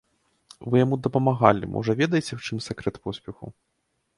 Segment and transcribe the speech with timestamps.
[0.69, 3.45] Вы яму дапамагалі, можа, ведаеце, у чым сакрэт поспеху?